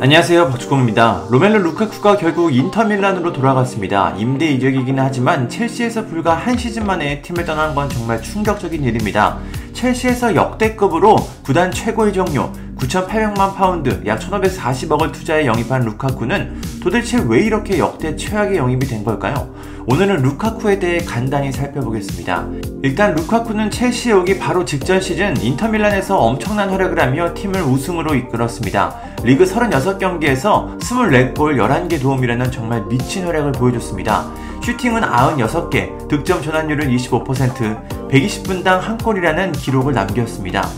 [0.00, 1.26] 안녕하세요 박주공입니다.
[1.28, 4.14] 로멜로 루카쿠가 결국 인터밀란으로 돌아갔습니다.
[4.16, 9.40] 임대 이적이긴 하지만 첼시에서 불과 한 시즌 만에 팀을 떠난 건 정말 충격적인 일입니다.
[9.72, 17.78] 첼시에서 역대급으로 구단 최고 이적료 9,800만 파운드 약 1,540억을 투자해 영입한 루카쿠는 도대체 왜 이렇게
[17.78, 19.52] 역대 최악의 영입이 된 걸까요?
[19.86, 22.46] 오늘은 루카쿠에 대해 간단히 살펴보겠습니다.
[22.82, 28.94] 일단 루카쿠는 첼시에 오기 바로 직전 시즌 인터밀란에서 엄청난 활약을 하며 팀을 우승으로 이끌었습니다.
[29.24, 34.30] 리그 36경기에서 24골 11개 도움이라는 정말 미친 활약을 보여줬습니다.
[34.62, 40.68] 슈팅은 96개, 득점 전환율은 25%, 120분당 한 골이라는 기록을 남겼습니다.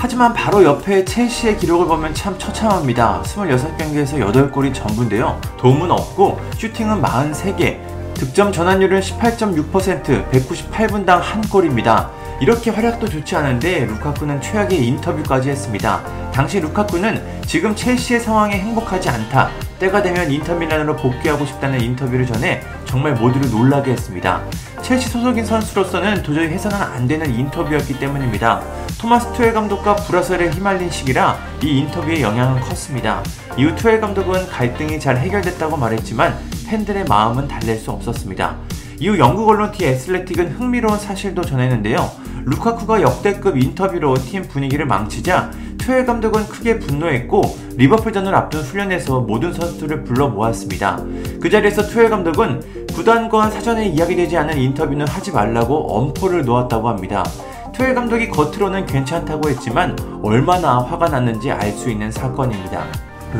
[0.00, 3.20] 하지만 바로 옆에 첼시의 기록을 보면 참 처참합니다.
[3.24, 5.40] 26경기에서 8골이 전부인데요.
[5.58, 7.78] 도움은 없고 슈팅은 43개,
[8.14, 12.10] 득점 전환율은 18.6%, 198분당 한 골입니다.
[12.40, 16.00] 이렇게 활약도 좋지 않은데 루카쿠는 최악의 인터뷰까지 했습니다.
[16.32, 19.50] 당시 루카쿠는 지금 첼시의 상황에 행복하지 않다.
[19.78, 24.42] 때가 되면 인터밀란으로 복귀하고 싶다는 인터뷰를 전해 정말 모두를 놀라게 했습니다.
[24.82, 28.62] 첼시 소속인 선수로서는 도저히 해서는 안 되는 인터뷰였기 때문입니다.
[29.00, 33.22] 토마스 투엘 감독과 불화설에 휘말린 시기라 이 인터뷰의 영향은 컸습니다.
[33.56, 36.36] 이후 투엘 감독은 갈등이 잘 해결됐다고 말했지만
[36.68, 38.56] 팬들의 마음은 달랠 수 없었습니다.
[39.00, 42.10] 이후 영국 언론 티 애슬레틱은 흥미로운 사실도 전했는데요.
[42.44, 45.50] 루카쿠가 역대급 인터뷰로 팀 분위기를 망치자
[45.88, 47.40] 투헬 감독은 크게 분노했고
[47.78, 51.02] 리버풀전을 앞둔 훈련에서 모든 선수들을 불러 모았습니다.
[51.40, 57.24] 그 자리에서 투헬 감독은 구단과 사전에 이야기되지 않은 인터뷰는 하지 말라고 엄포를 놓았다고 합니다.
[57.72, 62.84] 투헬 감독이 겉으로는 괜찮다고 했지만 얼마나 화가 났는지 알 수 있는 사건입니다.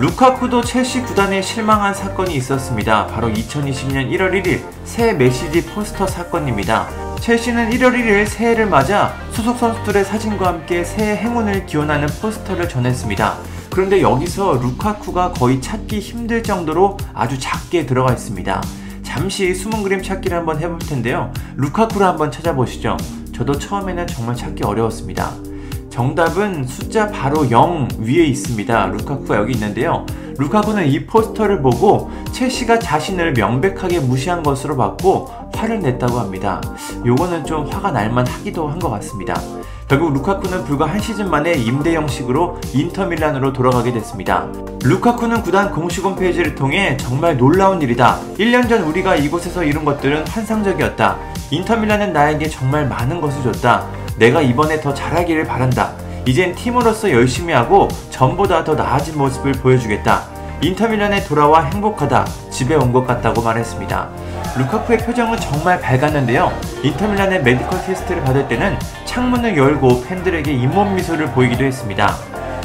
[0.01, 3.09] 루카쿠도 첼시 구단에 실망한 사건이 있었습니다.
[3.09, 7.08] 바로 2020년 1월 1일 새해 메시지 포스터 사건입니다.
[7.21, 13.37] 첼시는 1월 1일 새해를 맞아 소속 선수들의 사진과 함께 새해 행운을 기원하는 포스터를 전했습니다.
[13.71, 18.63] 그런데 여기서 루카쿠가 거의 찾기 힘들 정도로 아주 작게 들어가 있습니다.
[19.03, 21.33] 잠시 숨은 그림 찾기를 한번 해볼 텐데요.
[21.57, 22.97] 루카쿠를 한번 찾아보시죠.
[23.35, 25.31] 저도 처음에는 정말 찾기 어려웠습니다.
[25.99, 28.87] 정답은 숫자 바로 0 위에 있습니다.
[28.87, 30.07] 루카쿠가 여기 있는데요.
[30.39, 36.61] 루카쿠는 이 포스터를 보고 첼시가 자신을 명백하게 무시한 것으로 봤고 화를 냈다고 합니다.
[37.05, 39.35] 요거는 좀 화가 날만 하기도 한 것 같습니다.
[39.89, 44.47] 결국 루카쿠는 불과 한 시즌 만에 임대 형식으로 인터밀란으로 돌아가게 됐습니다.
[44.85, 48.21] 루카쿠는 구단 공식 홈페이지를 통해 정말 놀라운 일이다.
[48.39, 51.17] 1년 전 우리가 이곳에서 이룬 것들은 환상적이었다.
[51.51, 53.89] 인터밀란은 나에게 정말 많은 것을 줬다.
[54.19, 55.93] 내가 이번에 더 잘하기를 바란다.
[56.27, 60.23] 이젠 팀으로서 열심히 하고 전보다 더 나아진 모습을 보여주겠다.
[60.61, 62.25] 인터밀란에 돌아와 행복하다.
[62.51, 64.09] 집에 온 것 같다고 말했습니다.
[64.59, 66.53] 루카쿠의 표정은 정말 밝았는데요.
[66.83, 72.17] 인터밀란의 메디컬 테스트를 받을 때는 창문을 열고 팬들에게 잇몸 미소를 보이기도 했습니다.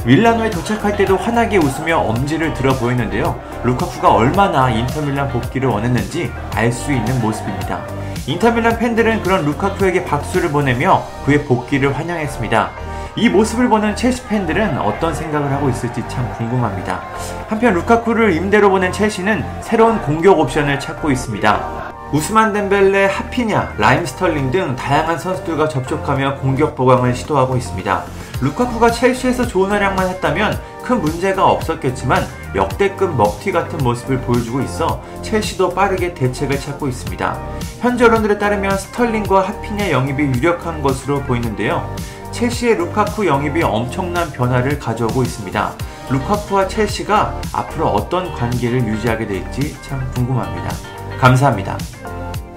[0.06, 3.40] 밀라노에 도착할 때도 환하게 웃으며 엄지를 들어 보였는데요.
[3.63, 7.81] 루카쿠가 얼마나 인터밀란 복귀를 원했는지 알 수 있는 모습입니다.
[8.28, 12.69] 인터밀란 팬들은 그런 루카쿠에게 박수를 보내며 그의 복귀를 환영했습니다.
[13.16, 17.02] 이 모습을 보는 첼시 팬들은 어떤 생각을 하고 있을지 참 궁금합니다.
[17.47, 21.94] 한편 루카쿠를 임대로 보낸 첼시는 새로운 공격 옵션을 찾고 있습니다.
[22.12, 28.03] 우스만 뎀벨레, 하피냐, 라힘 스털링 등 다양한 선수들과 접촉하며 공격 보강을 시도하고 있습니다.
[28.43, 35.73] 루카쿠가 첼시에서 좋은 활약만 했다면 큰 문제가 없었겠지만 역대급 먹튀 같은 모습을 보여주고 있어 첼시도
[35.73, 37.39] 빠르게 대책을 찾고 있습니다.
[37.79, 41.89] 현재 언론들에 따르면 스털링과 하피냐 영입이 유력한 것으로 보이는데요.
[42.31, 45.71] 첼시의 루카쿠 영입이 엄청난 변화를 가져오고 있습니다.
[46.09, 50.69] 루카쿠와 첼시가 앞으로 어떤 관계를 유지하게 될지 참 궁금합니다.
[51.17, 51.77] 감사합니다.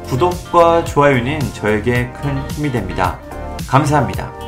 [0.08, 3.20] 구독과 좋아요는 저에게 큰 힘이 됩니다.
[3.68, 4.46] 감사합니다.